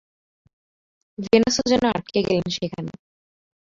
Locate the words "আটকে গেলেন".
1.91-2.47